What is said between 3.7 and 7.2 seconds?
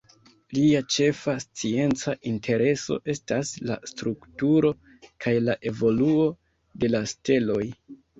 la strukturo kaj la evoluo de la